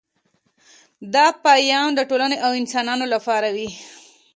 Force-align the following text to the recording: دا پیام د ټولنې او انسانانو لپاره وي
دا 1.13 1.25
پیام 1.45 1.87
د 1.95 1.99
ټولنې 2.09 2.37
او 2.45 2.51
انسانانو 2.61 3.05
لپاره 3.13 3.47
وي 3.55 3.69